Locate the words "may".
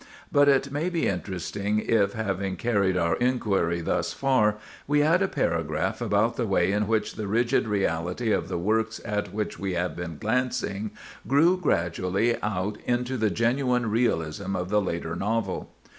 0.71-0.89